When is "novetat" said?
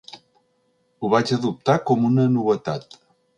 2.39-2.99